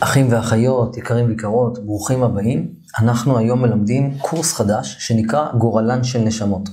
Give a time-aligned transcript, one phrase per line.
[0.00, 2.68] אחים ואחיות, יקרים ויקרות, ברוכים הבאים.
[2.98, 6.68] אנחנו היום מלמדים קורס חדש שנקרא גורלן של נשמות.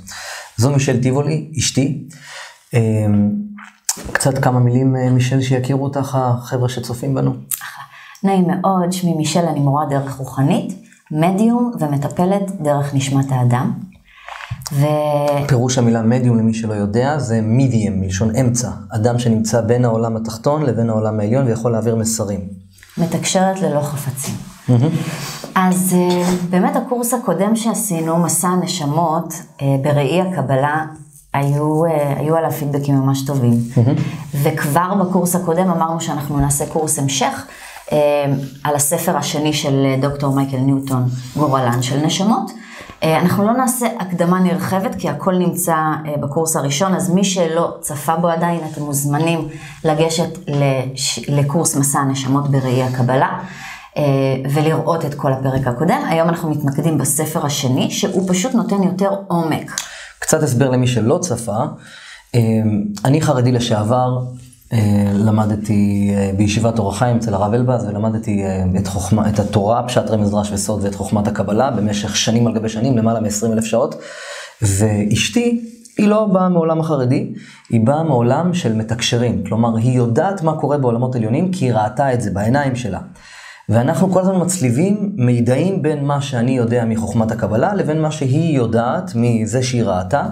[0.57, 2.07] זו מישל טיבולי, אשתי.
[2.73, 3.31] אמ,
[4.11, 7.33] קצת כמה מילים, אה, מישל, שיכירו אותך החבר'ה שצופים בנו.
[8.23, 10.73] נעים מאוד, שמי מישל, אני מורה דרך רוחנית,
[11.11, 13.73] מדיום ומטפלת דרך נשמת האדם.
[14.73, 14.85] ו...
[15.47, 18.69] פירוש המילה מדיום, למי שלא יודע, זה מידיאם, מלשון אמצע.
[18.89, 22.39] אדם שנמצא בין העולם התחתון לבין העולם העליון ויכול להעביר מסרים.
[22.97, 24.35] מתקשרת ללא חפצים.
[25.55, 30.85] אז אה, באמת הקורס הקודם שעשינו, מסע הנשמות, אה, בראי הקבלה,
[31.33, 33.53] היו, אה, היו עליו פידבקים ממש טובים.
[34.41, 37.45] וכבר בקורס הקודם אמרנו שאנחנו נעשה קורס המשך
[38.63, 41.03] על הספר השני של דוקטור מייקל ניוטון,
[41.37, 42.51] גורלן של נשמות.
[43.03, 45.75] אנחנו לא נעשה הקדמה נרחבת, כי הכל נמצא
[46.21, 49.47] בקורס הראשון, אז מי שלא צפה בו עדיין, אתם מוזמנים
[49.83, 50.39] לגשת
[51.27, 53.39] לקורס מסע הנשמות בראי הקבלה.
[54.53, 56.01] ולראות את כל הפרק הקודם.
[56.09, 59.71] היום אנחנו מתמקדים בספר השני, שהוא פשוט נותן יותר עומק.
[60.19, 61.57] קצת הסבר למי שלא צפה.
[63.05, 64.19] אני חרדי לשעבר,
[65.13, 68.43] למדתי בישיבת אור החיים אצל הרב אלבז, ולמדתי
[68.79, 72.69] את, חוכמה, את התורה, פשט רמז דרש וסוד ואת חוכמת הקבלה במשך שנים על גבי
[72.69, 73.95] שנים, למעלה מ-20 אלף שעות.
[74.61, 75.61] ואשתי,
[75.97, 77.33] היא לא באה מעולם החרדי,
[77.69, 79.43] היא באה מעולם של מתקשרים.
[79.43, 82.99] כלומר, היא יודעת מה קורה בעולמות עליונים, כי היא ראתה את זה בעיניים שלה.
[83.69, 89.11] ואנחנו כל הזמן מצליבים מידעים בין מה שאני יודע מחוכמת הקבלה לבין מה שהיא יודעת
[89.15, 90.23] מזה שהיא ראתה.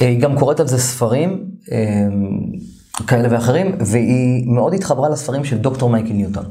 [0.00, 1.44] היא גם קוראת על זה ספרים
[3.06, 6.44] כאלה ואחרים, והיא מאוד התחברה לספרים של דוקטור מייקל ניוטון.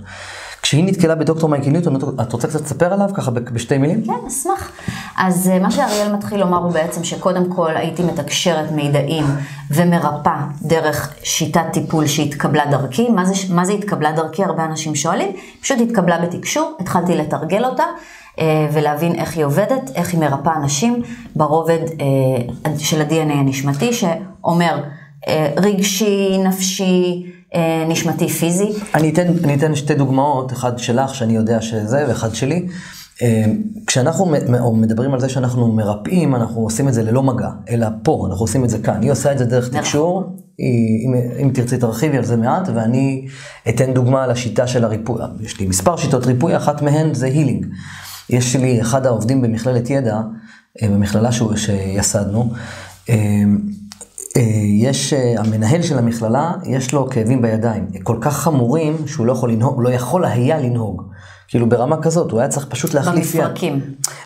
[0.62, 4.04] כשהיא נתקלה בדוקטור מייקל ניוטון, את רוצה קצת לספר עליו ככה בשתי מילים?
[4.06, 4.72] כן, אשמח.
[5.18, 9.26] אז מה שאריאל מתחיל לומר הוא בעצם שקודם כל הייתי מתקשרת מידעים
[9.72, 13.10] ומרפאה דרך שיטת טיפול שהתקבלה דרכי.
[13.10, 14.44] מה זה, מה זה התקבלה דרכי?
[14.44, 15.36] הרבה אנשים שואלים.
[15.62, 17.84] פשוט התקבלה בתקשור, התחלתי לתרגל אותה.
[18.74, 21.02] ולהבין איך היא עובדת, איך היא מרפאה אנשים
[21.36, 21.80] ברובד
[22.78, 24.84] של ה-DNA הנשמתי, שאומר
[25.58, 27.26] רגשי, נפשי,
[27.88, 28.70] נשמתי, פיזי.
[28.94, 32.68] אני אתן, אני אתן שתי דוגמאות, אחד שלך שאני יודע שזה, ואחד שלי.
[33.88, 34.26] כשאנחנו
[34.74, 38.64] מדברים על זה שאנחנו מרפאים, אנחנו עושים את זה ללא מגע, אלא פה, אנחנו עושים
[38.64, 39.02] את זה כאן.
[39.02, 40.24] היא עושה את זה דרך תקשור,
[40.58, 43.28] היא, אם, אם תרצי תרחיבי על זה מעט, ואני
[43.70, 45.22] אתן דוגמה על השיטה של הריפוי.
[45.42, 47.66] יש לי מספר שיטות ריפוי, אחת מהן זה הילינג.
[48.30, 50.22] יש לי אחד העובדים במכללת ידע,
[50.84, 52.52] במכללה שיסדנו,
[54.82, 59.82] יש, המנהל של המכללה, יש לו כאבים בידיים, כל כך חמורים שהוא לא יכול לנהוג,
[59.82, 61.02] לא יכול היה לנהוג.
[61.48, 63.42] כאילו ברמה כזאת, הוא היה צריך פשוט להחליף יד.
[63.42, 63.80] במפרקים.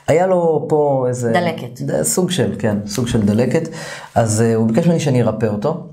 [0.08, 1.32] היה לו פה איזה...
[1.32, 2.04] דלקת.
[2.04, 3.70] סוג של, כן, סוג של דלקת.
[4.16, 5.88] אז הוא ביקש ממני שאני ארפא אותו.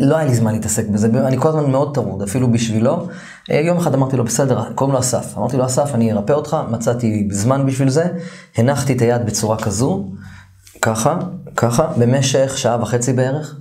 [0.00, 3.06] לא היה לי זמן להתעסק בזה, אני כל הזמן מאוד טרוד, אפילו בשבילו.
[3.48, 5.38] יום אחד אמרתי לו, בסדר, קוראים לו אסף.
[5.38, 8.06] אמרתי לו, אסף, אני ארפא אותך, מצאתי זמן בשביל זה,
[8.56, 10.04] הנחתי את היד בצורה כזו,
[10.86, 11.16] ככה,
[11.56, 13.56] ככה, במשך שעה וחצי בערך,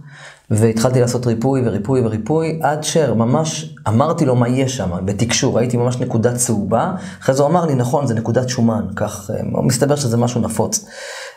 [0.52, 5.98] והתחלתי לעשות ריפוי וריפוי וריפוי, עד שממש אמרתי לו מה יהיה שם, בתקשור, ראיתי ממש
[5.98, 6.92] נקודה צהובה,
[7.22, 9.30] אחרי זה הוא אמר לי, נכון, זה נקודת שומן, כך,
[9.64, 10.86] מסתבר שזה משהו נפוץ.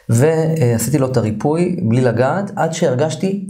[0.09, 3.49] ועשיתי לו את הריפוי, בלי לגעת, עד שהרגשתי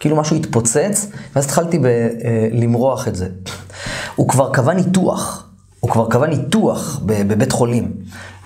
[0.00, 2.08] כאילו משהו התפוצץ, ואז התחלתי ב-
[2.52, 3.28] למרוח את זה.
[4.16, 5.46] הוא כבר קבע ניתוח,
[5.80, 7.92] הוא כבר קבע ניתוח בבית חולים.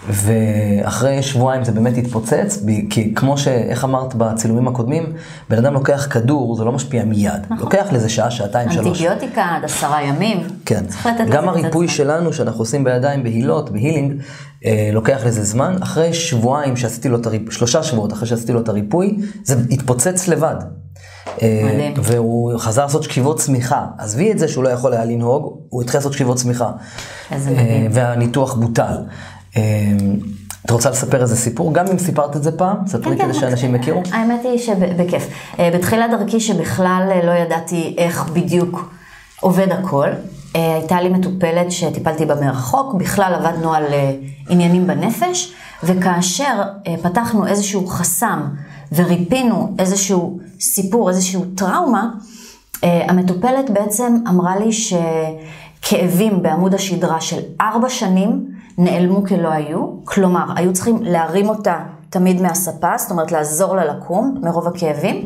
[0.08, 5.12] ואחרי שבועיים זה באמת התפוצץ, כי כמו שאיך אמרת בצילומים הקודמים,
[5.50, 7.32] בן אדם לוקח כדור, זה לא משפיע מיד.
[7.44, 7.58] נכון.
[7.58, 9.02] לוקח לזה שעה, שעתיים, שלוש.
[9.02, 10.38] אנטיביוטיקה עד עשרה ימים.
[10.64, 10.84] כן.
[11.30, 14.22] גם הריפוי שלנו, שאנחנו עושים בידיים בהילות, בהילינג,
[14.64, 15.76] אה, לוקח לזה זמן.
[15.82, 20.28] אחרי שבועיים שעשיתי לו את הריפוי, שלושה שבועות אחרי שעשיתי לו את הריפוי, זה התפוצץ
[20.28, 20.56] לבד.
[21.36, 21.94] מדהים.
[21.96, 23.86] והוא חזר לעשות שכיבות צמיחה.
[23.98, 26.70] עזבי את זה שהוא לא יכול היה לנהוג, הוא התחיל לעשות שכיבות צמיחה.
[27.30, 27.90] איזה מדהים.
[27.94, 28.96] והניתוח בוטל.
[30.66, 31.74] את רוצה לספר איזה סיפור?
[31.74, 34.02] גם אם סיפרת את זה פעם, ספרי כן, כדי שאנשים יכירו.
[34.12, 35.28] האמת היא שבכיף.
[35.58, 38.94] בתחילת דרכי שבכלל לא ידעתי איך בדיוק
[39.40, 40.08] עובד הכל.
[40.54, 43.84] הייתה לי מטופלת שטיפלתי בה מרחוק, בכלל עבדנו על
[44.48, 45.52] עניינים בנפש,
[45.82, 46.62] וכאשר
[47.02, 48.40] פתחנו איזשהו חסם
[48.94, 52.10] וריפינו איזשהו סיפור, איזשהו טראומה,
[52.82, 60.72] המטופלת בעצם אמרה לי שכאבים בעמוד השדרה של ארבע שנים נעלמו כלא היו, כלומר, היו
[60.72, 65.24] צריכים להרים אותה תמיד מהספה, זאת אומרת לעזור לה לקום מרוב הכאבים,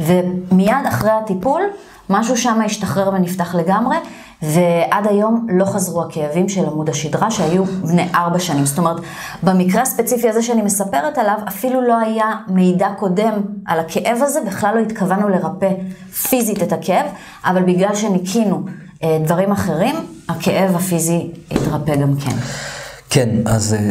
[0.00, 1.62] ומיד אחרי הטיפול,
[2.10, 3.96] משהו שם השתחרר ונפתח לגמרי,
[4.42, 8.66] ועד היום לא חזרו הכאבים של עמוד השדרה שהיו בני ארבע שנים.
[8.66, 8.96] זאת אומרת,
[9.42, 13.32] במקרה הספציפי הזה שאני מספרת עליו, אפילו לא היה מידע קודם
[13.66, 15.70] על הכאב הזה, בכלל לא התכוונו לרפא
[16.28, 17.06] פיזית את הכאב,
[17.44, 18.62] אבל בגלל שניקינו
[19.04, 19.94] אה, דברים אחרים,
[20.28, 22.36] הכאב הפיזי יתרפא גם כן.
[23.10, 23.90] כן, אז אה,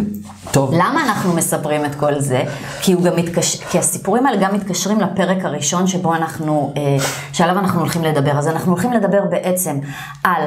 [0.52, 0.72] טוב.
[0.74, 2.44] למה אנחנו מספרים את כל זה?
[2.82, 3.62] כי, גם מתקש...
[3.62, 6.98] כי הסיפורים האלה גם מתקשרים לפרק הראשון שבו אנחנו, אה,
[7.34, 8.32] שעליו אנחנו הולכים לדבר.
[8.32, 9.80] אז אנחנו הולכים לדבר בעצם
[10.24, 10.42] על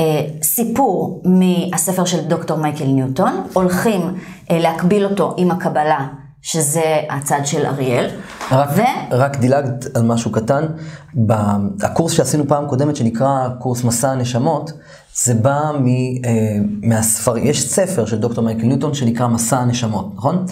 [0.00, 0.04] אה,
[0.42, 4.14] סיפור מהספר של דוקטור מייקל ניוטון, הולכים
[4.50, 6.06] להקביל אותו עם הקבלה.
[6.42, 8.10] שזה הצד של אריאל.
[8.50, 8.80] רק, ו...
[9.10, 10.66] רק דילגת על משהו קטן,
[11.82, 14.72] הקורס שעשינו פעם קודמת שנקרא קורס מסע הנשמות,
[15.14, 20.46] זה בא מ, אה, מהספר, יש ספר של דוקטור מייקל ניוטון שנקרא מסע הנשמות, נכון?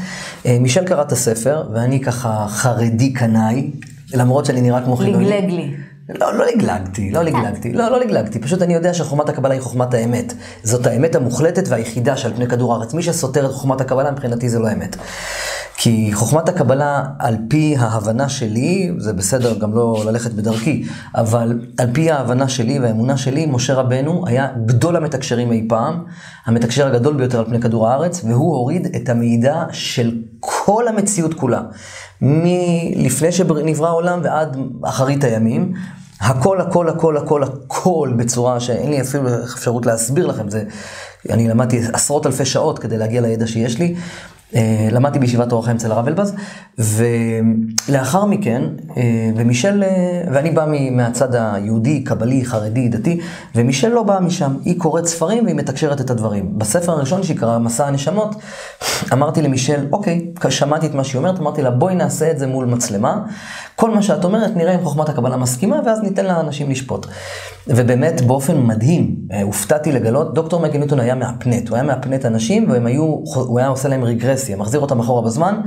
[0.47, 3.71] אה, מישל קרא את הספר, ואני ככה חרדי קנאי,
[4.15, 5.25] למרות שאני נראה כמו חילוני.
[5.25, 5.75] לגלג לי.
[6.09, 9.95] לא, לא לגלגתי, לא לגלגתי, לא, לא לגלגתי, פשוט אני יודע שחוכמת הקבלה היא חוכמת
[9.95, 10.35] האמת.
[10.63, 12.95] זאת האמת המוחלטת והיחידה שעל פני כדור הארץ.
[12.95, 14.97] מי שסותר את חוכמת הקבלה, מבחינתי זה לא אמת.
[15.83, 20.85] כי חוכמת הקבלה, על פי ההבנה שלי, זה בסדר גם לא ללכת בדרכי,
[21.15, 26.05] אבל על פי ההבנה שלי והאמונה שלי, משה רבנו היה גדול המתקשרים אי פעם,
[26.47, 31.63] המתקשר הגדול ביותר על פני כדור הארץ, והוא הוריד את המידע של כל המציאות כולה.
[32.23, 35.73] מלפני שנברא העולם ועד אחרית הימים,
[36.21, 40.51] הכל, הכל, הכל, הכל, הכל בצורה שאין לי אפילו אפשרות להסביר לכם.
[40.51, 40.65] זה,
[41.31, 43.95] אני למדתי עשרות אלפי שעות כדי להגיע לידע שיש לי.
[44.55, 46.35] אה, למדתי בישיבת אורח אצל הרב אלבז,
[47.89, 48.63] ולאחר מכן,
[48.97, 49.03] אה,
[49.37, 53.21] ומישל, אה, ואני בא מהצד היהודי, קבלי, חרדי, דתי,
[53.55, 54.57] ומישל לא באה משם.
[54.65, 56.59] היא קוראת ספרים והיא מתקשרת את הדברים.
[56.59, 58.35] בספר הראשון שקרא מסע הנשמות,
[59.13, 62.65] אמרתי למישל, אוקיי, שמעתי את מה שהיא אומרת, אמרתי לה, בואי נעשה את זה מול
[62.65, 63.23] מצלמה.
[63.77, 67.07] כל מה שאת אומרת, נראה אם חוכמת הקבלה מסכימה, ואז ניתן לאנשים לשפוט.
[67.67, 73.59] ובאמת, באופן מדהים, הופתעתי לגלות, דוקטור מגי ניוטון היה מהפנט, הוא היה מהפנט אנשים, והוא
[73.59, 75.61] היה עושה להם רגרסיה, מחזיר אותם אחורה בזמן,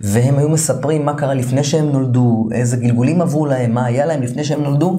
[0.00, 4.22] והם היו מספרים מה קרה לפני שהם נולדו, איזה גלגולים עברו להם, מה היה להם
[4.22, 4.98] לפני שהם נולדו,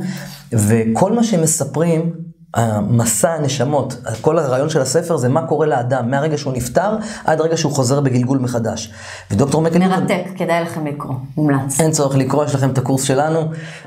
[0.54, 6.38] וכל מה שהם מספרים, המסע הנשמות, כל הרעיון של הספר זה מה קורה לאדם מהרגע
[6.38, 8.92] שהוא נפטר עד רגע שהוא חוזר בגלגול מחדש.
[9.32, 9.80] ודוקטור מקל...
[9.80, 11.82] מרתק, כדאי לכם לקרוא, מומלץ.
[11.82, 13.40] אין צורך לקרוא, יש לכם את הקורס שלנו,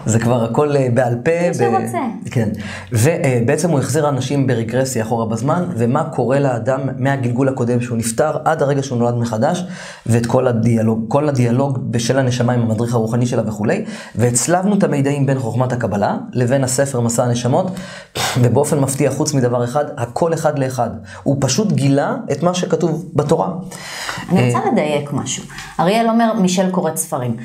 [0.06, 1.49] זה כבר הכל אה, בעל פה.
[1.49, 1.99] מי שרוצה.
[2.31, 2.49] כן.
[2.93, 8.62] ובעצם הוא החזיר אנשים ברגרסיה אחורה בזמן, ומה קורה לאדם מהגלגול הקודם שהוא נפטר עד
[8.62, 9.64] הרגע שהוא נולד מחדש,
[10.06, 13.84] ואת כל הדיאלוג, כל הדיאלוג בשל הנשמה עם המדריך הרוחני שלה וכולי,
[14.14, 17.70] והצלבנו את המידעים בין חוכמת הקבלה לבין הספר מסע הנשמות.
[18.54, 20.90] ובאופן מפתיע, חוץ מדבר אחד, הכל אחד לאחד.
[21.22, 23.48] הוא פשוט גילה את מה שכתוב בתורה.
[24.30, 25.44] אני רוצה לדייק משהו.
[25.80, 27.36] אריאל אומר, מישל קוראת ספרים.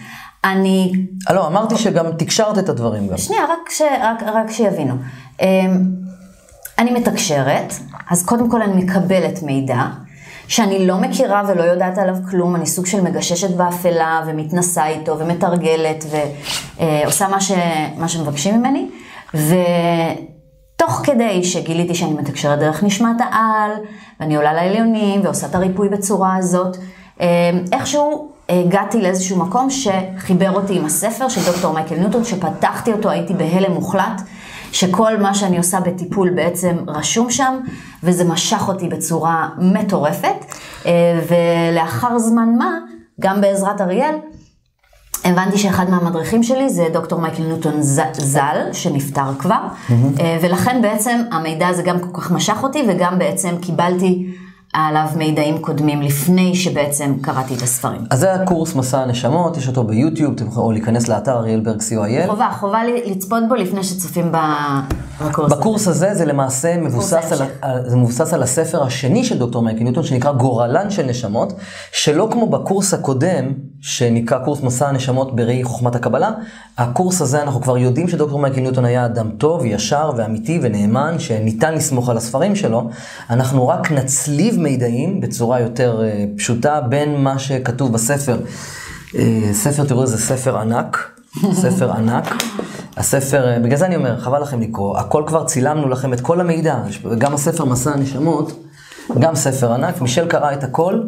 [0.44, 0.94] אני...
[1.30, 3.18] לא, אמרתי שגם תקשרת את הדברים גם.
[3.18, 3.82] שנייה, רק, ש...
[4.02, 4.94] רק, רק שיבינו.
[5.42, 5.48] אמ,
[6.80, 7.74] אני מתקשרת,
[8.10, 9.84] אז קודם כל אני מקבלת מידע.
[10.48, 16.06] שאני לא מכירה ולא יודעת עליו כלום, אני סוג של מגששת באפלה ומתנסה איתו ומתרגלת
[16.76, 17.52] ועושה מה, ש...
[17.98, 18.90] מה שמבקשים ממני.
[19.36, 19.56] ו...
[20.80, 23.72] תוך כדי שגיליתי שאני מתקשרת דרך נשמת העל,
[24.20, 26.78] ואני עולה לעליונים ועושה את הריפוי בצורה הזאת,
[27.22, 27.28] אה,
[27.72, 33.34] איכשהו הגעתי לאיזשהו מקום שחיבר אותי עם הספר של דוקטור מייקל ניוטון, שפתחתי אותו, הייתי
[33.34, 34.22] בהלם מוחלט,
[34.72, 37.60] שכל מה שאני עושה בטיפול בעצם רשום שם,
[38.04, 40.46] וזה משך אותי בצורה מטורפת,
[40.86, 40.92] אה,
[41.28, 42.78] ולאחר זמן מה,
[43.20, 44.16] גם בעזרת אריאל,
[45.26, 47.82] הבנתי שאחד מהמדריכים שלי זה דוקטור מייקל ניוטון
[48.12, 49.94] ז"ל, שנפטר כבר, mm-hmm.
[50.42, 54.28] ולכן בעצם המידע הזה גם כל כך משך אותי, וגם בעצם קיבלתי
[54.74, 58.02] עליו מידעים קודמים לפני שבעצם קראתי את הספרים.
[58.10, 62.28] אז זה הקורס מסע הנשמות, יש אותו ביוטיוב, אתם יכולים להיכנס לאתר אריאל ברג co.il.
[62.28, 65.56] חובה, חובה לצפות בו לפני שצופים בקורס הזה.
[65.56, 67.48] בקורס הזה זה למעשה מבוסס על,
[67.88, 71.54] זה מבוסס על הספר השני של דוקטור מייקל ניוטון, שנקרא גורלן של נשמות,
[71.92, 76.32] שלא כמו בקורס הקודם, שנקרא קורס מסע הנשמות בראי חוכמת הקבלה,
[76.78, 81.74] הקורס הזה אנחנו כבר יודעים שדוקטור מייקל ניוטון היה אדם טוב, ישר ואמיתי ונאמן, שניתן
[81.74, 82.90] לסמוך על הספרים שלו,
[83.30, 88.40] אנחנו רק נצליב מידעים בצורה יותר אה, פשוטה בין מה שכתוב בספר.
[89.16, 91.12] אה, ספר, תראו איזה ספר ענק,
[91.62, 92.26] ספר ענק.
[92.98, 96.42] הספר, אה, בגלל זה אני אומר, חבל לכם לקרוא, הכל כבר צילמנו לכם את כל
[96.42, 96.78] המידע,
[97.18, 98.64] גם הספר מסע הנשמות,
[99.20, 101.02] גם ספר ענק, מישל קרא את הכל.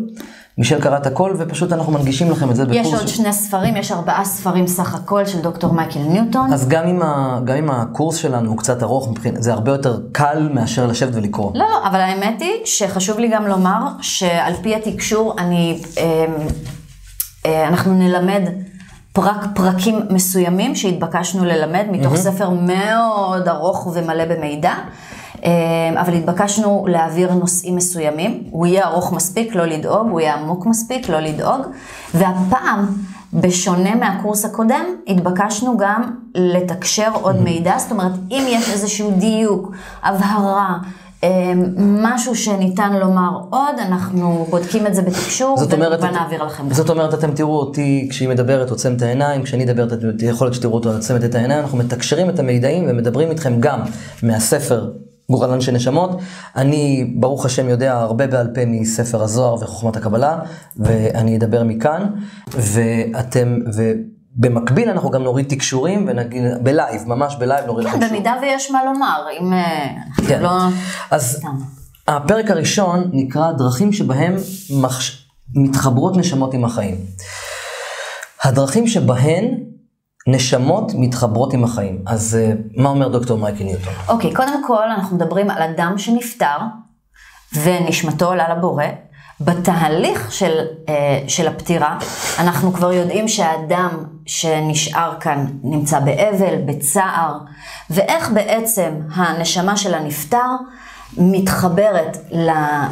[0.58, 2.88] מישל קרא את הכל, ופשוט אנחנו מנגישים לכם את זה בקורס.
[2.88, 6.53] יש עוד שני ספרים, יש ארבעה ספרים סך הכל של דוקטור מייקל ניוטון.
[6.53, 10.50] אז גם אם, ה, גם אם הקורס שלנו הוא קצת ארוך, זה הרבה יותר קל
[10.53, 11.51] מאשר לשבת ולקרוא.
[11.53, 16.25] לא, לא, אבל האמת היא שחשוב לי גם לומר שעל פי התקשור, אני, אה,
[17.46, 18.41] אה, אנחנו נלמד
[19.13, 22.17] פרק, פרקים מסוימים שהתבקשנו ללמד, מתוך mm-hmm.
[22.17, 24.74] ספר מאוד ארוך ומלא במידע.
[25.43, 25.50] אמ,
[25.98, 28.43] אבל התבקשנו להעביר נושאים מסוימים.
[28.51, 31.62] הוא יהיה ארוך מספיק, לא לדאוג, הוא יהיה עמוק מספיק, לא לדאוג.
[32.13, 32.88] והפעם,
[33.33, 36.03] בשונה מהקורס הקודם, התבקשנו גם
[36.36, 39.71] לתקשר עוד מידע, זאת אומרת, אם יש איזשהו דיוק,
[40.03, 40.77] הבהרה,
[41.24, 41.29] אה,
[41.77, 46.74] משהו שניתן לומר עוד, אנחנו בודקים את זה בתקשור, וכמובן את- נעביר לכם.
[46.74, 50.55] זאת אומרת, אתם תראו אותי כשהיא מדברת עוצמת את העיניים, כשאני מדברת, אתם- יכול להיות
[50.55, 53.79] שתראו אותו עוצמת את העיניים, אנחנו מתקשרים את המידעים ומדברים איתכם גם
[54.24, 54.91] מהספר
[55.31, 56.09] גורלן של נשמות.
[56.55, 60.39] אני, ברוך השם, יודע הרבה בעל פה מספר הזוהר וחוכמת הקבלה,
[60.77, 62.07] ואני אדבר מכאן,
[62.47, 63.59] ואתם,
[64.38, 68.09] ובמקביל אנחנו גם נוריד תקשורים, ונגיד, בלייב, ממש בלייב נוריד כן, שיעור.
[68.09, 69.88] במידה ויש מה לומר, אם אה,
[70.27, 70.41] כן.
[70.41, 70.50] לא...
[71.11, 71.41] אז.
[72.07, 74.35] הפרק הראשון נקרא דרכים שבהם
[74.81, 75.27] מחש...
[75.55, 76.95] מתחברות נשמות עם החיים.
[78.43, 79.45] הדרכים שבהן
[80.27, 82.03] נשמות מתחברות עם החיים.
[82.05, 83.93] אז אה, מה אומר דוקטור מייקל ניוטון?
[84.07, 86.57] אוקיי, קודם כל אנחנו מדברים על אדם שנפטר
[87.53, 88.85] ונשמתו עולה לבורא.
[89.45, 90.59] בתהליך של,
[90.89, 91.97] אה, של הפטירה,
[92.39, 97.37] אנחנו כבר יודעים שהאדם שנשאר כאן נמצא באבל, בצער,
[97.89, 100.47] ואיך בעצם הנשמה של הנפטר
[101.17, 102.17] מתחברת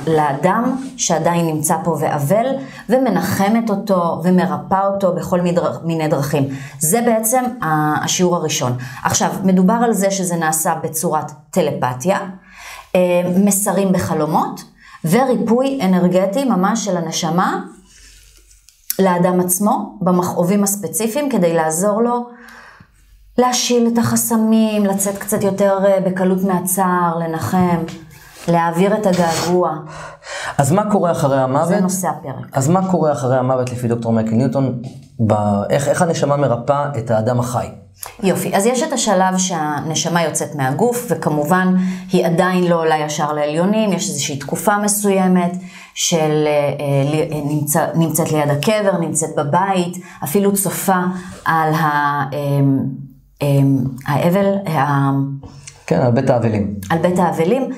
[0.07, 2.45] לאדם שעדיין נמצא פה ואבל,
[2.89, 5.41] ומנחמת אותו ומרפאה אותו בכל
[5.83, 6.47] מיני דרכים.
[6.79, 8.77] זה בעצם השיעור הראשון.
[9.03, 12.19] עכשיו, מדובר על זה שזה נעשה בצורת טלפתיה,
[12.95, 14.63] אה, מסרים בחלומות,
[15.05, 17.61] וריפוי אנרגטי ממש של הנשמה
[18.99, 22.29] לאדם עצמו, במכאובים הספציפיים, כדי לעזור לו
[23.37, 27.77] להשיל את החסמים, לצאת קצת יותר אה, בקלות מהצער, לנחם,
[28.49, 29.71] להעביר את הגעגוע.
[30.57, 31.67] אז מה קורה אחרי המוות?
[31.67, 32.57] זה נושא הפרק.
[32.57, 34.81] אז מה קורה אחרי המוות לפי דוקטור מייקל ניוטון?
[35.27, 35.33] ב...
[35.69, 37.67] איך, איך הנשמה מרפאה את האדם החי?
[38.23, 41.75] יופי, אז יש את השלב שהנשמה יוצאת מהגוף, וכמובן
[42.11, 45.51] היא עדיין לא עולה ישר לעליונים, יש איזושהי תקופה מסוימת
[45.93, 46.51] של אה,
[47.31, 50.99] אה, נמצא, נמצאת ליד הקבר, נמצאת בבית, אפילו צופה
[51.45, 51.83] על ה,
[52.33, 52.37] אה,
[53.41, 53.47] אה,
[54.07, 55.09] האבל, ה-
[55.87, 56.75] כן, על בית האבלים.
[56.89, 57.69] על בית האבלים,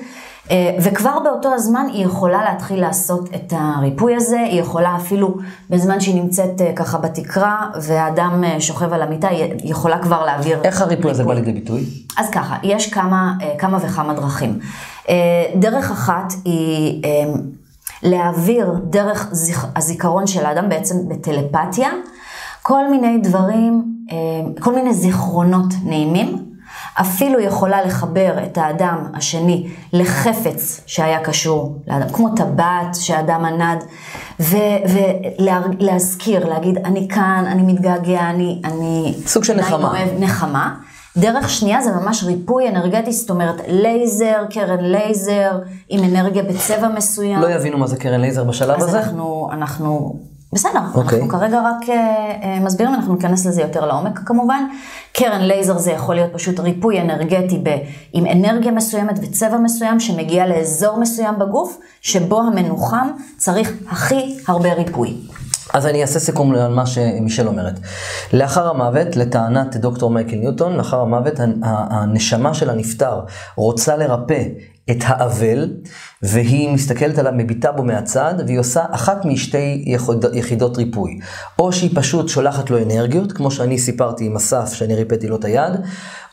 [0.80, 5.34] וכבר באותו הזמן היא יכולה להתחיל לעשות את הריפוי הזה, היא יכולה אפילו
[5.70, 10.60] בזמן שהיא נמצאת אה, ככה בתקרה והאדם אה, שוכב על המיטה, היא יכולה כבר להעביר
[10.64, 11.84] איך הריפוי הזה בא לידי ביטוי?
[12.16, 14.58] אז ככה, יש כמה, אה, כמה וכמה דרכים.
[15.08, 15.14] אה,
[15.56, 17.32] דרך אחת היא אה,
[18.02, 21.88] להעביר דרך זיכ- הזיכרון של האדם, בעצם בטלפתיה,
[22.62, 24.16] כל מיני דברים, אה,
[24.62, 26.51] כל מיני זיכרונות נעימים.
[27.00, 33.84] אפילו יכולה לחבר את האדם השני לחפץ שהיה קשור לאדם, כמו טבעת שהאדם ענד,
[34.40, 38.60] ולהזכיר, להגיד, אני כאן, אני מתגעגע, אני...
[38.64, 39.88] אני סוג של נחמה.
[39.88, 40.74] אוהב נחמה.
[41.16, 45.58] דרך שנייה זה ממש ריפוי אנרגטי, זאת אומרת לייזר, קרן לייזר,
[45.88, 47.40] עם אנרגיה בצבע מסוים.
[47.40, 48.98] לא יבינו מה זה קרן לייזר בשלב אז הזה?
[48.98, 50.16] אנחנו, אנחנו,
[50.52, 51.20] בסדר, אוקיי.
[51.22, 51.94] אנחנו כרגע רק אה,
[52.42, 54.64] אה, מסבירים, אנחנו ניכנס לזה יותר לעומק כמובן.
[55.12, 57.68] קרן לייזר זה יכול להיות פשוט ריפוי אנרגטי ב,
[58.12, 65.16] עם אנרגיה מסוימת וצבע מסוים שמגיע לאזור מסוים בגוף, שבו המנוחם צריך הכי הרבה ריפוי.
[65.72, 67.78] אז אני אעשה סיכום על מה שמישל אומרת.
[68.32, 73.20] לאחר המוות, לטענת דוקטור מייקל ניוטון, לאחר המוות הנשמה של הנפטר
[73.56, 74.42] רוצה לרפא
[74.90, 75.70] את האבל,
[76.22, 79.84] והיא מסתכלת עליו, מביטה בו מהצד, והיא עושה אחת משתי
[80.32, 81.18] יחידות ריפוי.
[81.58, 85.44] או שהיא פשוט שולחת לו אנרגיות, כמו שאני סיפרתי עם אסף, שאני ריפאתי לו את
[85.44, 85.72] היד,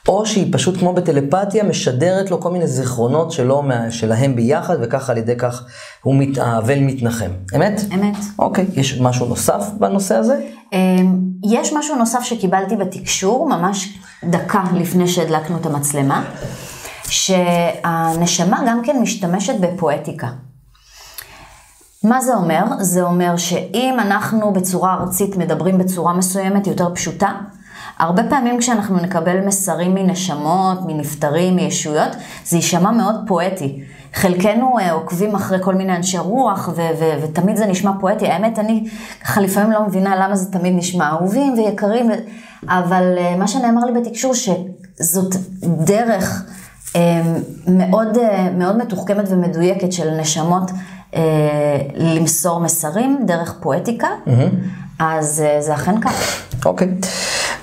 [0.07, 5.17] או שהיא פשוט כמו בטלפתיה משדרת לו כל מיני זיכרונות שלו, שלהם ביחד, וככה על
[5.17, 5.65] ידי כך
[6.01, 7.29] הוא מת, האבל מתנחם.
[7.55, 7.81] אמת?
[7.93, 8.15] אמת.
[8.39, 10.39] אוקיי, יש משהו נוסף בנושא הזה?
[10.73, 11.19] אמ,
[11.51, 16.23] יש משהו נוסף שקיבלתי בתקשור, ממש דקה לפני שהדלקנו את המצלמה,
[17.07, 20.27] שהנשמה גם כן משתמשת בפואטיקה.
[22.03, 22.63] מה זה אומר?
[22.79, 27.31] זה אומר שאם אנחנו בצורה ארצית מדברים בצורה מסוימת יותר פשוטה,
[27.99, 32.15] הרבה פעמים כשאנחנו נקבל מסרים מנשמות, מנפטרים, מישויות,
[32.45, 33.81] זה יישמע מאוד פואטי.
[34.13, 38.27] חלקנו אה, עוקבים אחרי כל מיני אנשי רוח, ו- ו- ותמיד זה נשמע פואטי.
[38.27, 38.87] האמת, אני
[39.23, 42.09] ככה לפעמים לא מבינה למה זה תמיד נשמע אהובים ויקרים,
[42.67, 46.43] אבל אה, מה שנאמר לי בתקשור, שזאת דרך
[46.95, 47.21] אה,
[47.67, 48.17] מאוד,
[48.57, 50.71] מאוד מתוחכמת ומדויקת של נשמות
[51.95, 54.07] למסור מסרים דרך פואטיקה,
[54.99, 56.43] אז אה, זה אכן כך.
[56.65, 56.87] אוקיי.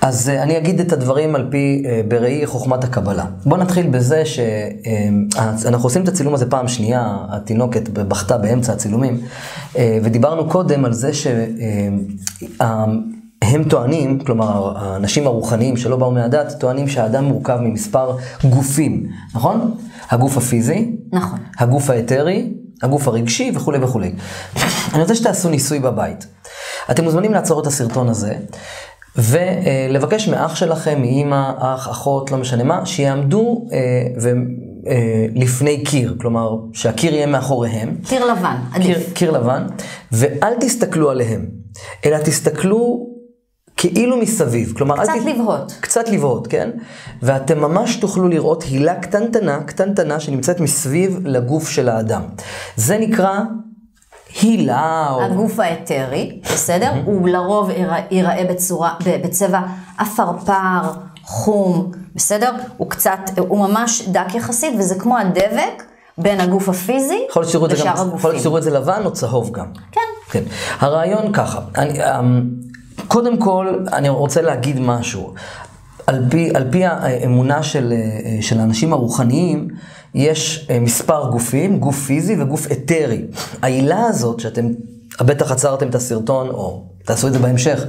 [0.01, 3.25] אז אה, אני אגיד את הדברים על פי, אה, בראי חוכמת הקבלה.
[3.47, 9.21] בואו נתחיל בזה שאנחנו עושים את הצילום הזה פעם שנייה, התינוקת בכתה באמצע הצילומים,
[9.77, 12.05] אה, ודיברנו קודם על זה שהם
[13.69, 19.75] טוענים, כלומר האנשים הרוחניים שלא באו מהדת, טוענים שהאדם מורכב ממספר גופים, נכון?
[20.11, 21.39] הגוף הפיזי, נכון.
[21.59, 24.13] הגוף האתרי, הגוף הרגשי וכולי וכולי.
[24.95, 26.27] אני רוצה שתעשו ניסוי בבית.
[26.91, 28.35] אתם מוזמנים לעצור את הסרטון הזה,
[29.19, 33.79] ולבקש מאח שלכם, מאמא, אח, אחות, לא משנה מה, שיעמדו אה,
[34.23, 34.29] ו,
[34.89, 37.97] אה, לפני קיר, כלומר, שהקיר יהיה מאחוריהם.
[38.09, 38.97] קיר לבן, עדיף.
[38.97, 39.67] קיר, קיר לבן,
[40.13, 41.47] ואל תסתכלו עליהם,
[42.05, 43.07] אלא תסתכלו
[43.77, 44.73] כאילו מסביב.
[44.77, 45.27] כלומר, קצת ת...
[45.27, 45.73] לבהות.
[45.81, 46.71] קצת לבהות, כן?
[47.23, 52.23] ואתם ממש תוכלו לראות הילה קטנטנה, קטנטנה, שנמצאת מסביב לגוף של האדם.
[52.77, 53.41] זה נקרא
[54.43, 55.23] הילה, או...
[55.23, 56.93] הגוף האתרי, בסדר?
[57.05, 59.61] הוא לרוב יירא- ייראה בצורה, בצבע
[59.99, 60.81] עפרפר,
[61.25, 62.51] חום, בסדר?
[62.77, 65.83] הוא קצת, הוא ממש דק יחסית, וזה כמו הדבק
[66.19, 67.19] בין הגוף הפיזי
[67.73, 68.31] לשאר גם, יכול הגופים.
[68.31, 69.67] להיות שתראו את זה לבן או צהוב גם.
[69.93, 70.01] כן.
[70.31, 70.43] כן.
[70.81, 72.43] הרעיון ככה, אני, אמ,
[73.09, 75.35] קודם כל, אני רוצה להגיד משהו.
[76.07, 79.69] על פי, על פי האמונה של, אה, של האנשים הרוחניים,
[80.17, 83.25] יש אה, מספר גופים, גוף פיזי וגוף אתרי.
[83.63, 84.67] העילה הזאת, שאתם
[85.21, 87.85] בטח עצרתם את הסרטון, או תעשו את זה בהמשך,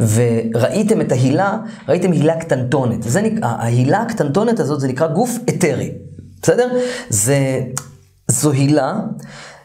[0.00, 1.58] וראיתם את ההילה,
[1.88, 3.02] ראיתם הילה קטנטונת.
[3.02, 5.90] זה, נק- ההילה הקטנטונת הזאת, זה נקרא גוף אתרי,
[6.42, 6.68] בסדר?
[7.08, 7.60] זה,
[8.28, 9.00] זו הילה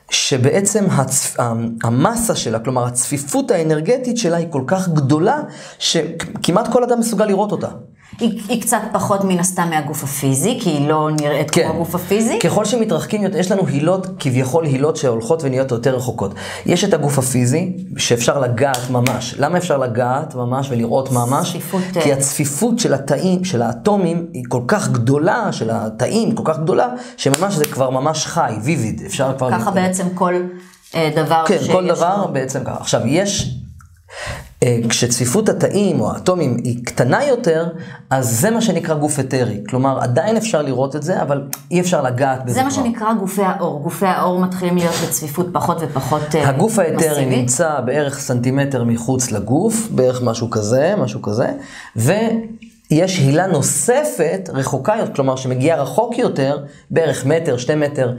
[0.09, 1.35] שבעצם הצ...
[1.83, 5.39] המסה שלה, כלומר הצפיפות האנרגטית שלה היא כל כך גדולה,
[5.79, 7.67] שכמעט כל אדם מסוגל לראות אותה.
[8.19, 12.39] היא, היא קצת פחות מן הסתם מהגוף הפיזי, כי היא לא נראית כמו הגוף הפיזי.
[12.39, 16.33] ככל שמתרחקים יש לנו הילות, כביכול הילות שהולכות ונהיות יותר רחוקות.
[16.65, 19.35] יש את הגוף הפיזי, שאפשר לגעת ממש.
[19.37, 21.49] למה אפשר לגעת ממש ולראות ממש?
[21.49, 22.17] צפיפות, כי אה.
[22.17, 26.87] הצפיפות של התאים, של האטומים, היא כל כך גדולה, של התאים כל כך גדולה,
[27.17, 29.01] שממש זה כבר ממש חי, ויביד.
[29.05, 29.51] אפשר כבר...
[29.51, 30.33] ככה בעצם כל
[30.95, 32.33] אה, דבר כן, שיש כל דבר לו.
[32.33, 32.77] בעצם ככה.
[32.79, 33.55] עכשיו, יש,
[34.89, 37.69] כשצפיפות התאים או האטומים היא קטנה יותר,
[38.09, 39.63] אז זה מה שנקרא גוף אתרי.
[39.69, 42.71] כלומר, עדיין אפשר לראות את זה, אבל אי אפשר לגעת בזה זה מה.
[42.71, 43.81] שנקרא גופי האור.
[43.83, 47.25] גופי האור מתחילים להיות בצפיפות פחות ופחות אה, הגוף האתרי.
[47.25, 51.51] נמצא בערך סנטימטר מחוץ לגוף, בערך משהו כזה, משהו כזה,
[52.91, 56.57] ויש הילה נוספת, רחוקה יותר, כלומר שמגיעה רחוק יותר,
[56.91, 58.13] בערך מטר, שתי מטר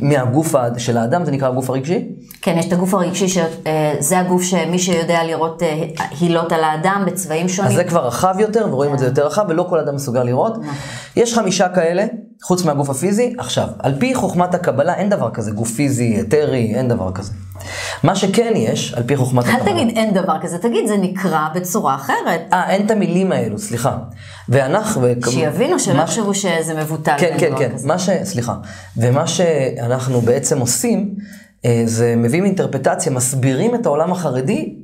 [0.00, 2.08] מהגוף של האדם, זה נקרא הגוף הרגשי.
[2.42, 5.84] כן, יש את הגוף הרגשי, שזה הגוף שמי שיודע לראות אה,
[6.20, 7.70] הילות על האדם בצבעים שונים.
[7.70, 10.58] אז זה כבר רחב יותר, ורואים את זה יותר רחב, ולא כל אדם מסוגל לראות.
[11.16, 12.06] יש חמישה כאלה,
[12.42, 13.34] חוץ מהגוף הפיזי.
[13.38, 17.32] עכשיו, על פי חוכמת הקבלה, אין דבר כזה, גוף פיזי, אתרי, אין דבר כזה.
[18.02, 19.72] מה שכן יש, על פי חוכמת אל הקבלה...
[19.72, 22.40] תגיד אין דבר כזה, תגיד זה נקרא בצורה אחרת.
[22.52, 23.96] אה, אין את המילים האלו, סליחה.
[24.48, 25.06] ואנחנו...
[25.30, 27.14] שיבינו, שלא יחשבו שזה מבוטל.
[27.18, 27.72] כן, כן, כן.
[27.74, 27.86] כזה.
[27.86, 28.10] מה ש...
[28.24, 28.54] סליחה.
[28.96, 31.14] ומה שאנחנו בעצם עושים,
[31.84, 34.74] זה מביאים אינטרפטציה, מסבירים את העולם החרדי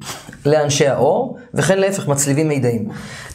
[0.46, 2.88] לאנשי האור, וכן להפך, מצליבים מידעים.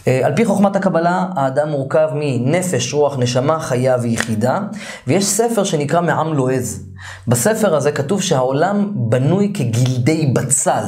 [0.07, 4.59] אה, על פי חוכמת הקבלה, האדם מורכב מנפש, רוח, נשמה, חיה ויחידה,
[5.07, 6.83] ויש ספר שנקרא מעם לועז.
[7.27, 10.83] בספר הזה כתוב שהעולם בנוי כגלדי בצל.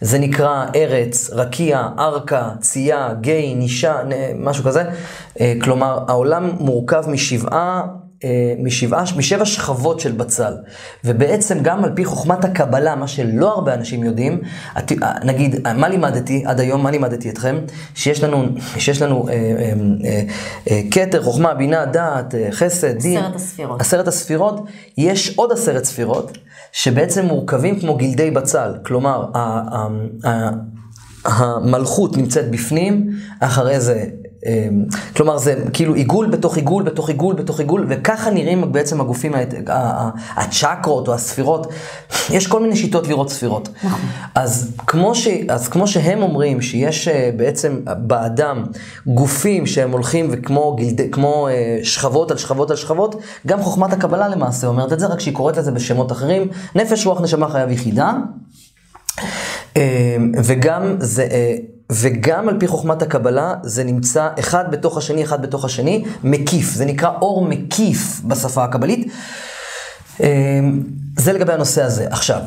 [0.00, 3.96] זה נקרא ארץ, רקיע, ארכה, צייה, גיא, נישה,
[4.38, 4.84] משהו כזה.
[5.40, 7.82] אה, כלומר, העולם מורכב משבעה...
[8.24, 8.28] אה,
[8.58, 10.52] משבעה, משבע שכבות של בצל.
[11.04, 14.40] ובעצם גם על פי חוכמת הקבלה, מה שלא הרבה אנשים יודעים,
[14.78, 17.58] את- אה, נגיד, אה, מה לימדתי עד היום, מה לימדתי אתכם?
[17.94, 18.44] שיש לנו,
[18.78, 19.72] שיש לנו אה, אה,
[20.04, 20.22] אה,
[20.70, 23.18] אה, כתר, חוכמה, בינה, דעת, אה, חסד, דין.
[23.18, 23.80] עשרת הספירות.
[23.80, 24.60] עשרת הספירות,
[24.98, 26.38] יש עוד עשרת ספירות,
[26.72, 28.74] שבעצם מורכבים כמו גלדי בצל.
[28.86, 29.38] כלומר, ה-
[29.76, 29.88] ה-
[30.28, 30.50] ה-
[31.24, 34.04] המלכות נמצאת בפנים, אחרי זה,
[35.16, 39.32] כלומר זה כאילו עיגול בתוך עיגול בתוך עיגול בתוך עיגול, וככה נראים בעצם הגופים,
[40.36, 41.66] הצ'קרות או הספירות.
[42.30, 43.68] יש כל מיני שיטות לראות ספירות.
[44.34, 48.64] אז כמו, ש, אז כמו שהם אומרים שיש אה, בעצם באדם
[49.06, 54.28] גופים שהם הולכים וכמו גלדי, כמו אה, שכבות על שכבות על שכבות, גם חוכמת הקבלה
[54.28, 56.48] למעשה אומרת את זה, רק שהיא קוראת לזה בשמות אחרים.
[56.74, 58.12] נפש, רוח, נשמה, חיה ויחידה.
[59.76, 61.56] אה, וגם זה, אה,
[61.90, 66.74] וגם על פי חוכמת הקבלה, זה נמצא אחד בתוך השני, אחד בתוך השני, מקיף.
[66.74, 69.12] זה נקרא אור מקיף בשפה הקבלית.
[70.22, 70.28] אה,
[71.16, 72.06] זה לגבי הנושא הזה.
[72.10, 72.40] עכשיו,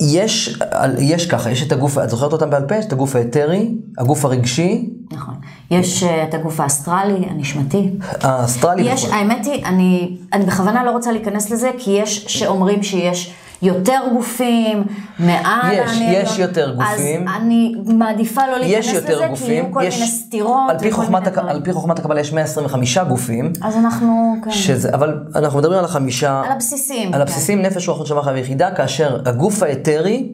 [0.00, 0.58] יש,
[0.98, 2.76] יש ככה, יש את הגוף, את זוכרת אותם בעל פה?
[2.76, 5.34] יש את הגוף האתרי, הגוף הרגשי, נכון.
[5.70, 7.90] יש אה, את הגוף האסטרלי, הנשמתי.
[8.20, 9.14] האסטרלי יש, וכו'.
[9.14, 14.84] האמת היא, אני, אני בכוונה לא רוצה להיכנס לזה, כי יש שאומרים שיש יותר גופים,
[15.18, 15.90] מעל יש.
[16.00, 17.28] יש יותר גופים.
[17.28, 20.92] אז אני מעדיפה לא להיכנס לזה, כי גופים, יהיו כל יש, מיני סתירות על פי,
[20.92, 21.38] חוכמת, הק-.
[21.38, 25.84] על פי חוכמת הקבלה יש 125 גופים, אז אנחנו, כן, שזה, אבל אנחנו מדברים על
[25.84, 27.06] החמישה, על הבסיסים.
[27.06, 27.20] על כן.
[27.20, 30.32] הבסיסים נפש, רוח, נשמה, חיה ויחידה, כאשר הגוף האתרי,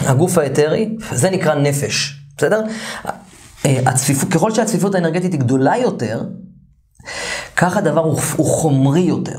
[0.00, 2.62] הגוף האתרי, זה נקרא נפש, בסדר?
[3.66, 6.22] אה, הצפיפות, ככל שהצפיפות האנרגטית היא גדולה יותר,
[7.56, 9.38] כך הדבר הוא, הוא חומרי יותר.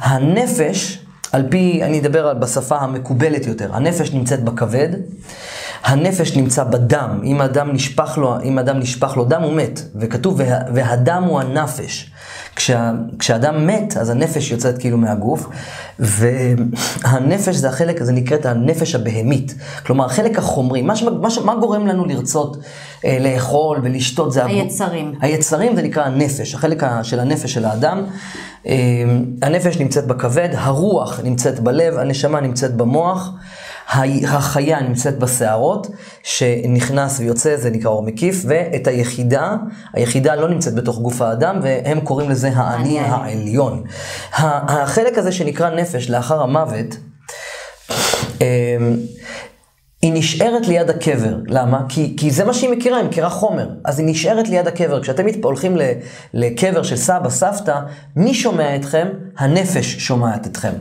[0.00, 4.88] הנפש, על פי, אני אדבר בשפה המקובלת יותר, הנפש נמצאת בכבד,
[5.84, 10.34] הנפש נמצא בדם, אם אדם נשפך לו, אם אדם נשפך לו דם הוא מת, וכתוב
[10.38, 12.10] וה, והדם הוא הנפש.
[12.56, 15.48] כשה, כשאדם מת, אז הנפש יוצאת כאילו מהגוף,
[15.98, 19.54] והנפש זה החלק, זה נקראת הנפש הבהמית.
[19.86, 22.56] כלומר, החלק החומרי, מה, מה, מה גורם לנו לרצות
[23.04, 24.44] אה, לאכול ולשתות זה...
[24.44, 25.14] היצרים.
[25.20, 28.04] היצרים זה נקרא הנפש, החלק של הנפש של האדם.
[28.66, 28.74] אה,
[29.42, 33.30] הנפש נמצאת בכבד, הרוח נמצאת בלב, הנשמה נמצאת במוח.
[34.28, 35.86] החיה נמצאת בשערות,
[36.22, 39.56] שנכנס ויוצא, זה נקרא אור מקיף, ואת היחידה,
[39.92, 43.82] היחידה לא נמצאת בתוך גוף האדם, והם קוראים לזה האני העליון.
[44.32, 46.96] החלק הזה שנקרא נפש לאחר המוות,
[48.40, 48.96] אמ,
[50.02, 51.36] היא נשארת ליד הקבר.
[51.46, 51.82] למה?
[51.88, 53.68] כי, כי זה מה שהיא מכירה, היא מכירה חומר.
[53.84, 55.02] אז היא נשארת ליד הקבר.
[55.02, 55.76] כשאתם הולכים
[56.34, 57.78] לקבר של סבא, סבתא,
[58.16, 59.08] מי שומע אתכם?
[59.38, 60.72] הנפש שומעת אתכם.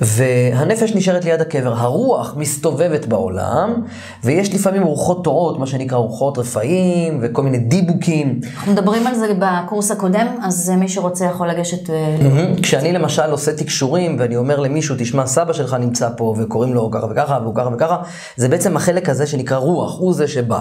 [0.00, 1.74] והנפש נשארת ליד הקבר.
[1.76, 3.82] הרוח מסתובבת בעולם,
[4.24, 8.40] ויש לפעמים רוחות טועות, מה שנקרא רוחות רפאים, וכל מיני דיבוקים.
[8.54, 11.86] אנחנו מדברים על זה בקורס הקודם, אז מי שרוצה יכול לגשת...
[11.88, 12.62] Mm-hmm.
[12.62, 17.06] כשאני למשל עושה תקשורים, ואני אומר למישהו, תשמע, סבא שלך נמצא פה, וקוראים לו ככה
[17.10, 17.96] וככה, והוא ככה וככה,
[18.42, 20.60] זה בעצם החלק הזה שנקרא רוח, הוא זה שבא.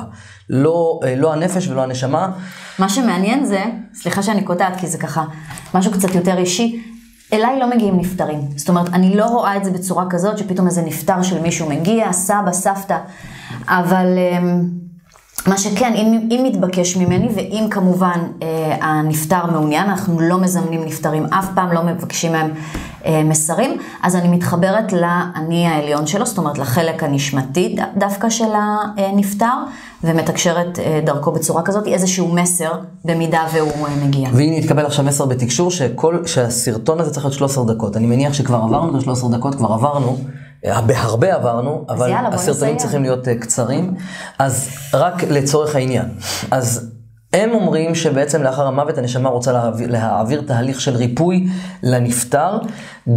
[0.50, 2.32] לא, אה, לא הנפש ולא הנשמה.
[2.80, 3.63] מה שמעניין זה,
[3.94, 5.24] סליחה שאני קוטעת, כי זה ככה
[5.74, 6.84] משהו קצת יותר אישי,
[7.34, 8.39] אליי לא מגיעים נפטרים.
[8.56, 12.13] זאת אומרת, אני לא רואה את זה בצורה כזאת, שפתאום איזה נפטר של מישהו מגיע,
[12.13, 12.98] סבא, סבתא,
[13.67, 14.08] אבל...
[15.47, 21.25] מה שכן, אם, אם מתבקש ממני, ואם כמובן אה, הנפטר מעוניין, אנחנו לא מזמנים נפטרים,
[21.25, 22.51] אף פעם לא מבקשים מהם
[23.06, 28.49] אה, מסרים, אז אני מתחברת לאני העליון שלו, זאת אומרת לחלק הנשמתי דווקא של
[28.97, 29.45] הנפטר,
[30.04, 32.71] ומתקשרת אה, דרכו בצורה כזאת, איזשהו מסר,
[33.06, 34.30] במידה והוא אה, מגיע.
[34.34, 37.97] והנה התקבל עכשיו מסר בתקשור, שכל, שהסרטון הזה צריך להיות 13 דקות.
[37.97, 40.17] אני מניח שכבר עברנו את ה-13 דקות, כבר עברנו.
[40.65, 43.93] בהרבה עברנו, אבל יאללה, הסרטונים צריכים להיות uh, קצרים,
[44.39, 46.06] אז רק לצורך העניין.
[46.52, 46.91] אז
[47.34, 51.47] הם אומרים שבעצם לאחר המוות הנשמה רוצה להעביר, להעביר תהליך של ריפוי
[51.84, 52.58] לנפטר.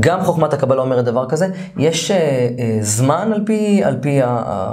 [0.01, 1.49] גם חוכמת הקבלה אומרת דבר כזה.
[1.77, 4.73] יש uh, uh, זמן על פי, על פי ה...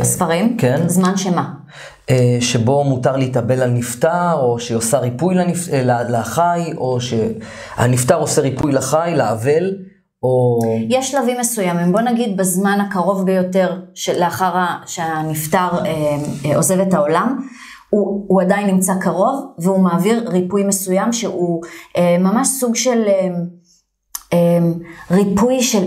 [0.00, 0.56] הספרים?
[0.58, 0.88] כן.
[0.88, 1.52] זמן שמה?
[2.40, 5.68] שבו מותר להתאבל על נפטר, או שהיא עושה ריפוי לנפ...
[6.08, 9.74] לחי, או שהנפטר עושה ריפוי לחי, לאבל.
[10.22, 10.58] או...
[10.88, 13.80] יש שלבים מסוימים, בוא נגיד בזמן הקרוב ביותר
[14.18, 17.38] לאחר שהנפטר אה, אה, עוזב את העולם,
[17.90, 21.62] הוא, הוא עדיין נמצא קרוב והוא מעביר ריפוי מסוים שהוא
[21.96, 23.28] אה, ממש סוג של אה,
[24.32, 24.58] אה,
[25.10, 25.84] ריפוי של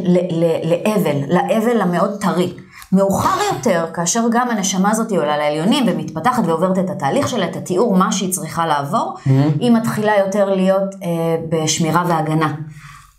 [0.63, 2.53] לאבל, לאבל המאוד טרי.
[2.91, 7.97] מאוחר יותר, כאשר גם הנשמה הזאת עולה לעליונים ומתפתחת ועוברת את התהליך שלה, את התיאור,
[7.97, 9.29] מה שהיא צריכה לעבור, mm-hmm.
[9.59, 12.53] היא מתחילה יותר להיות אה, בשמירה והגנה.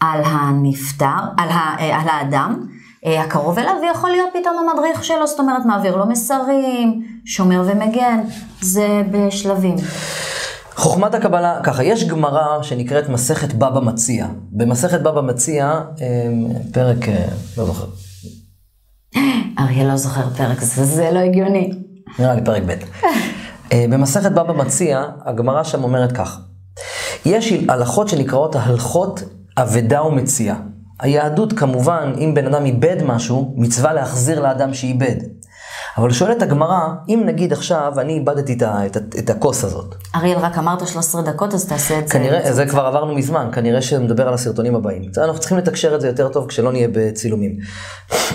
[0.00, 2.66] על הנפטר, על, ה, אה, על האדם
[3.06, 8.20] אה, הקרוב אליו, ויכול להיות פתאום המדריך שלו, זאת אומרת, מעביר לו מסרים, שומר ומגן,
[8.60, 9.76] זה בשלבים.
[10.74, 14.26] חוכמת הקבלה, ככה, יש גמרא שנקראת מסכת בבא מציע.
[14.52, 16.06] במסכת בבא מציע, אה,
[16.72, 16.98] פרק,
[17.58, 17.86] לא זוכר.
[19.58, 21.72] אריה לא זוכר פרק, זה, זה לא הגיוני.
[22.18, 22.74] נראה לי פרק ב'.
[23.74, 26.40] במסכת בבא מציע, הגמרא שם אומרת כך,
[27.26, 29.22] יש הלכות שנקראות ההלכות
[29.56, 30.56] אבדה ומציאה.
[31.00, 35.16] היהדות כמובן, אם בן אדם איבד משהו, מצווה להחזיר לאדם שאיבד.
[35.96, 38.62] אבל שואלת הגמרא, אם נגיד עכשיו אני איבדתי את,
[38.96, 39.94] את, את הכוס הזאת.
[40.14, 42.14] אריאל, רק אמרת 13 דקות, אז תעשה את זה.
[42.14, 45.02] כנראה, זה כבר עברנו מזמן, כנראה שנדבר על הסרטונים הבאים.
[45.18, 47.56] אנחנו צריכים לתקשר את זה יותר טוב כשלא נהיה בצילומים.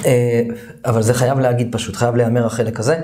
[0.06, 0.41] אה,
[0.86, 2.99] אבל זה חייב להגיד פשוט, חייב להיאמר החלק הזה.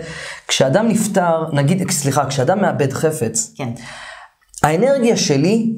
[0.47, 3.69] כשאדם נפטר, נגיד, סליחה, כשאדם מאבד חפץ, כן.
[4.63, 5.74] האנרגיה שלי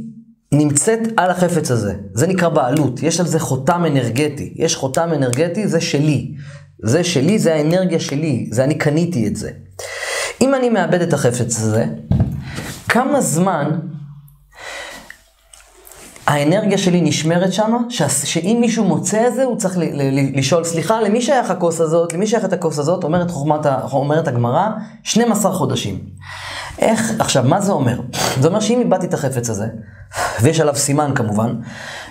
[0.53, 1.93] נמצאת על החפץ הזה.
[2.13, 4.53] זה נקרא בעלות, יש על זה חותם אנרגטי.
[4.55, 6.31] יש חותם אנרגטי, זה שלי.
[6.83, 9.51] זה שלי, זה האנרגיה שלי, זה אני קניתי את זה.
[10.41, 11.85] אם אני מאבד את החפץ הזה,
[12.89, 13.79] כמה זמן
[16.27, 17.77] האנרגיה שלי נשמרת שם,
[18.23, 19.77] שאם מישהו מוצא את זה, הוא צריך
[20.35, 22.13] לשאול, סליחה, למי שייך הכוס הזאת?
[22.13, 23.03] למי שייך את הכוס הזאת?
[23.03, 24.69] אומרת, חוכמת, אומרת הגמרא,
[25.03, 25.99] 12 חודשים.
[26.79, 27.99] איך, עכשיו, מה זה אומר?
[28.39, 29.67] זה אומר שאם איבדתי את החפץ הזה,
[30.41, 31.55] ויש עליו סימן כמובן,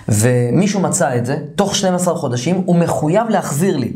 [0.09, 3.93] ומישהו מצא את זה, תוך 12 חודשים, הוא מחויב להחזיר לי.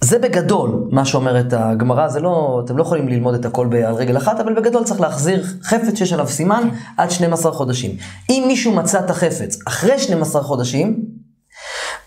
[0.00, 4.16] זה בגדול מה שאומרת הגמרא, זה לא, אתם לא יכולים ללמוד את הכל על רגל
[4.16, 7.96] אחת, אבל בגדול צריך להחזיר חפץ שיש עליו סימן עד 12 חודשים.
[8.30, 11.04] אם מישהו מצא את החפץ אחרי 12 חודשים,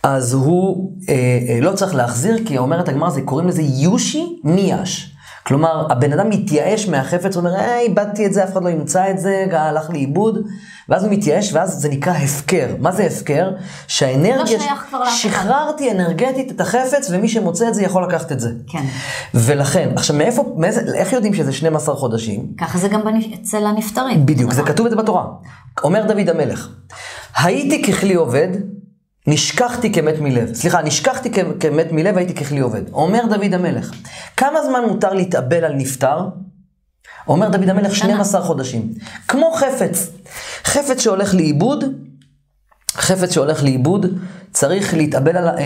[0.03, 5.10] אז הוא אה, אה, לא צריך להחזיר, כי אומרת הגמרא, קוראים לזה יושי מיאש.
[5.43, 9.09] כלומר, הבן אדם מתייאש מהחפץ, הוא אומר, אה, איבדתי את זה, אף אחד לא ימצא
[9.09, 10.37] את זה, הלך לאיבוד,
[10.89, 12.67] ואז הוא מתייאש, ואז זה נקרא הפקר.
[12.79, 13.51] מה זה הפקר?
[13.87, 14.57] שהאנרגיה...
[14.57, 15.09] לא שייך כבר.
[15.09, 18.49] שחררתי אנרגטית את החפץ, ומי שמוצא את זה יכול לקחת את זה.
[18.67, 18.83] כן.
[19.33, 22.45] ולכן, עכשיו מאיפה, מאיזה, איך יודעים שזה 12 חודשים?
[22.57, 23.01] ככה זה גם
[23.41, 24.25] אצל הנפטרים.
[24.25, 24.63] בדיוק, זה.
[24.63, 25.25] כתוב את זה בתורה.
[25.83, 26.69] אומר דוד המלך,
[27.35, 28.47] הייתי ככלי עובד,
[29.31, 30.53] נשכחתי כמת מלב.
[30.53, 32.89] סליחה, נשכחתי כ- כמת מלב, הייתי ככלי עובד.
[32.93, 33.91] אומר דוד המלך,
[34.37, 36.19] כמה זמן מותר להתאבל על נפטר?
[37.27, 38.93] אומר דוד המלך, 12 חודשים.
[39.27, 40.09] כמו חפץ.
[40.63, 41.83] חפץ שהולך לאיבוד,
[42.93, 44.05] חפץ שהולך לאיבוד,
[44.51, 45.47] צריך להתאבל על...
[45.47, 45.63] אה, אה,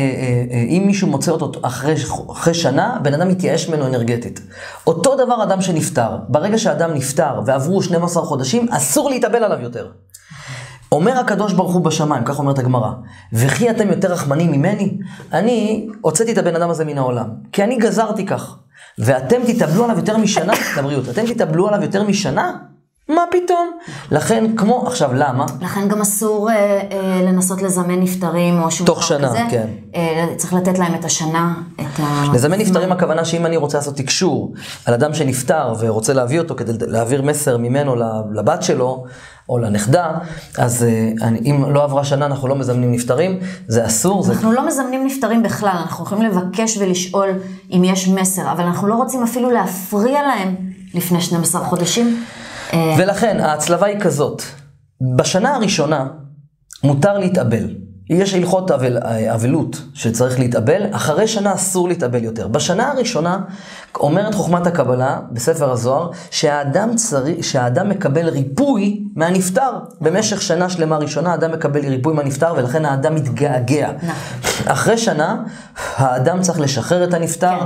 [0.51, 1.95] אה, אם מישהו מוצא אותו אחרי,
[2.31, 4.41] אחרי שנה, בן אדם מתייאש ממנו אנרגטית.
[4.87, 6.17] אותו דבר אדם שנפטר.
[6.27, 9.87] ברגע שאדם נפטר ועברו 12 חודשים, אסור להתאבל עליו יותר.
[10.91, 12.91] אומר הקדוש ברוך הוא בשמיים, כך אומרת הגמרא,
[13.33, 14.97] וכי אתם יותר רחמנים ממני?
[15.33, 18.57] אני הוצאתי את הבן אדם הזה מן העולם, כי אני גזרתי כך.
[18.97, 22.51] ואתם תתאבלו עליו יותר משנה, לבריאות, אתם תתאבלו עליו יותר משנה?
[23.09, 23.71] מה פתאום?
[24.11, 25.45] לכן, כמו, עכשיו, למה?
[25.61, 29.39] לכן גם אסור אה, אה, לנסות לזמן נפטרים או שום תוך דבר שנה, כזה.
[29.49, 29.67] כן.
[29.95, 32.23] אה, צריך לתת להם את השנה, את ה...
[32.33, 34.53] לזמן נפטרים הכוונה שאם אני רוצה לעשות תקשור
[34.85, 37.95] על אדם שנפטר ורוצה להביא אותו כדי להעביר מסר ממנו
[38.33, 39.05] לבת שלו
[39.49, 40.11] או לנכדה,
[40.57, 44.51] אז אה, אני, אם לא עברה שנה אנחנו לא מזמנים נפטרים, זה אסור, זה אנחנו
[44.51, 47.29] לא מזמנים נפטרים בכלל, אנחנו יכולים לבקש ולשאול
[47.71, 50.55] אם יש מסר, אבל אנחנו לא רוצים אפילו להפריע להם
[50.93, 52.23] לפני 12 חודשים.
[52.73, 54.41] אה, ולכן ההצלבה היא כזאת,
[55.15, 56.07] בשנה הראשונה
[56.83, 57.67] מותר להתאבל.
[58.09, 58.97] יש הלכות אבל,
[59.33, 62.47] אבלות שצריך להתאבל, אחרי שנה אסור להתאבל יותר.
[62.47, 63.39] בשנה הראשונה
[63.95, 69.71] אומרת חוכמת הקבלה בספר הזוהר שהאדם, צריך, שהאדם מקבל ריפוי מהנפטר.
[70.01, 73.91] במשך שנה שלמה ראשונה האדם מקבל ריפוי מהנפטר ולכן האדם מתגעגע.
[74.65, 75.43] אחרי שנה
[75.95, 77.59] האדם צריך לשחרר את הנפטר.
[77.59, 77.65] כן.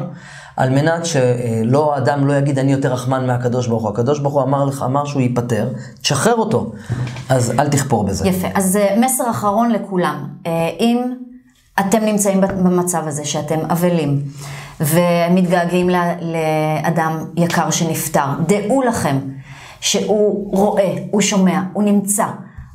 [0.59, 3.89] על מנת שלא, האדם לא יגיד אני יותר רחמן מהקדוש ברוך הוא.
[3.89, 5.69] הקדוש ברוך הוא אמר לך, אמר שהוא ייפטר,
[6.01, 6.71] תשחרר אותו.
[7.29, 8.27] אז אל תכפור בזה.
[8.27, 10.27] יפה, אז אה, מסר אחרון לכולם.
[10.47, 11.13] אה, אם
[11.79, 14.21] אתם נמצאים במצב הזה שאתם אבלים
[14.79, 19.17] ומתגעגעים לאדם יקר שנפטר, דעו לכם
[19.81, 22.25] שהוא רואה, הוא שומע, הוא נמצא.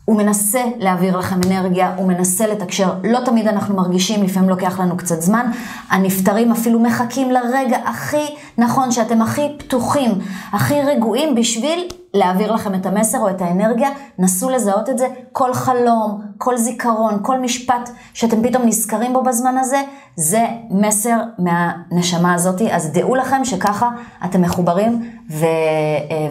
[0.05, 4.97] הוא מנסה להעביר לכם אנרגיה, הוא מנסה לתקשר, לא תמיד אנחנו מרגישים, לפעמים לוקח לנו
[4.97, 5.51] קצת זמן.
[5.91, 10.11] הנפטרים אפילו מחכים לרגע הכי נכון, שאתם הכי פתוחים,
[10.53, 13.89] הכי רגועים בשביל להעביר לכם את המסר או את האנרגיה.
[14.19, 19.59] נסו לזהות את זה, כל חלום, כל זיכרון, כל משפט שאתם פתאום נזכרים בו בזמן
[19.59, 19.83] הזה,
[20.17, 22.73] זה מסר מהנשמה הזאתי.
[22.73, 23.89] אז דעו לכם שככה
[24.25, 25.47] אתם מחוברים ו...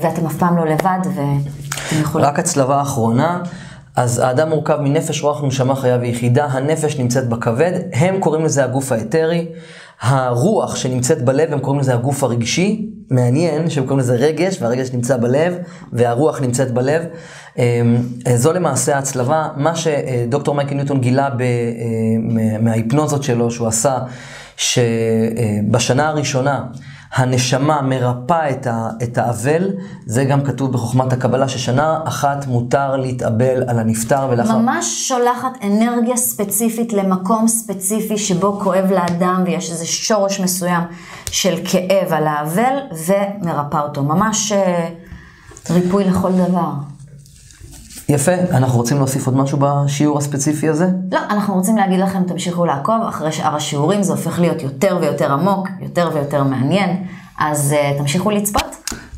[0.02, 1.00] ואתם אף פעם לא לבד
[2.02, 2.28] יכולים...
[2.28, 3.40] רק הצלבה אחרונה,
[3.96, 8.92] אז האדם מורכב מנפש, רוח, נשמה, חיה ויחידה, הנפש נמצאת בכבד, הם קוראים לזה הגוף
[8.92, 9.48] האתרי,
[10.04, 15.18] הרוח שנמצאת בלב, הם קוראים לזה הגוף הרגשי, מעניין שהם קוראים לזה רגש, והרגש נמצא
[15.18, 15.58] בלב,
[15.94, 17.04] והרוח נמצאת בלב.
[17.58, 17.64] אמ,
[18.36, 21.48] זו למעשה ההצלבה, מה שדוקטור מייקל ניוטון גילה ב, אה,
[22.60, 23.98] מההיפנוזות שלו, שהוא עשה,
[24.58, 26.64] שבשנה הראשונה,
[27.16, 29.70] הנשמה מרפאה את, ה, את האבל,
[30.06, 34.58] זה גם כתוב בחוכמת הקבלה, ששנה אחת מותר להתאבל על הנפטר ולאחר...
[34.58, 40.82] ממש שולחת אנרגיה ספציפית למקום ספציפי שבו כואב לאדם ויש איזה שורש מסוים
[41.32, 44.04] של כאב על האבל ומרפאה אותו.
[44.04, 44.90] ממש אה,
[45.70, 46.93] ריפוי לכל דבר.
[48.14, 50.88] יפה, אנחנו רוצים להוסיף עוד משהו בשיעור הספציפי הזה?
[51.12, 55.32] לא, אנחנו רוצים להגיד לכם, תמשיכו לעקוב אחרי שאר השיעורים, זה הופך להיות יותר ויותר
[55.34, 57.04] עמוק, יותר ויותר מעניין,
[57.40, 58.76] אז uh, תמשיכו לצפות.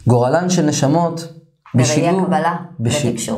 [0.07, 1.27] גורלן של נשמות
[1.73, 3.13] בראי הקבלה בשיעור.
[3.13, 3.37] ותקשור.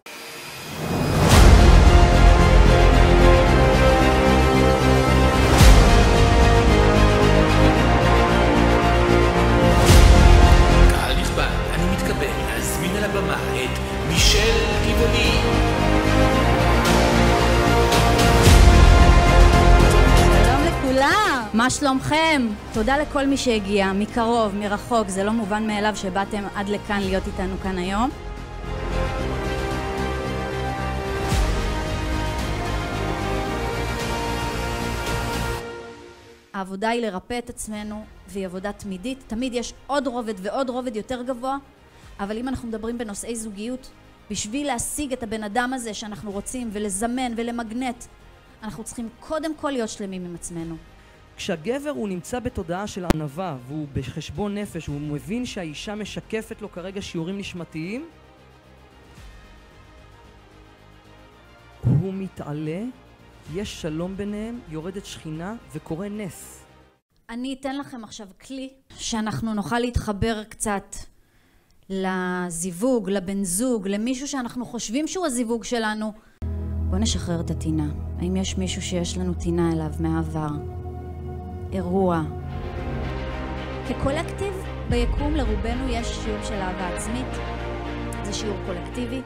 [22.37, 22.55] שלומכם?
[22.73, 27.57] תודה לכל מי שהגיע, מקרוב, מרחוק, זה לא מובן מאליו שבאתם עד לכאן להיות איתנו
[27.63, 28.09] כאן היום.
[36.53, 39.23] העבודה היא לרפא את עצמנו, והיא עבודה תמידית.
[39.27, 41.57] תמיד יש עוד רובד ועוד רובד יותר גבוה,
[42.19, 43.89] אבל אם אנחנו מדברים בנושאי זוגיות,
[44.29, 48.03] בשביל להשיג את הבן אדם הזה שאנחנו רוצים ולזמן ולמגנט,
[48.63, 50.75] אנחנו צריכים קודם כל להיות שלמים עם עצמנו.
[51.37, 57.01] כשהגבר הוא נמצא בתודעה של ענווה והוא בחשבון נפש, הוא מבין שהאישה משקפת לו כרגע
[57.01, 58.05] שיעורים נשמתיים,
[61.83, 62.83] הוא מתעלה,
[63.53, 66.63] יש שלום ביניהם, יורדת שכינה וקורה נס.
[67.29, 70.95] אני אתן לכם עכשיו כלי שאנחנו נוכל להתחבר קצת
[71.89, 76.13] לזיווג, לבן זוג, למישהו שאנחנו חושבים שהוא הזיווג שלנו.
[76.89, 77.87] בואו נשחרר את הטינה.
[78.19, 80.76] האם יש מישהו שיש לנו טינה אליו מהעבר?
[81.73, 82.21] אירוע.
[83.89, 84.53] כקולקטיב
[84.89, 87.27] ביקום לרובנו יש שיעור של אהבה עצמית,
[88.23, 89.21] זה שיעור קולקטיבי,